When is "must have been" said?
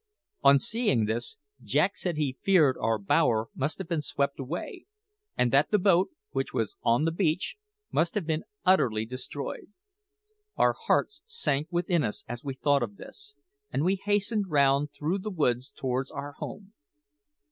3.53-4.01, 7.91-8.43